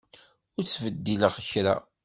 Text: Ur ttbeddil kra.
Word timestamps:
Ur 0.57 0.63
ttbeddil 0.65 1.21
kra. 1.47 1.75